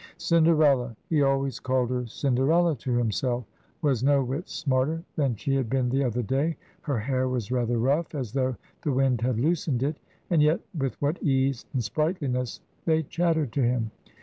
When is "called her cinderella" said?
1.59-2.75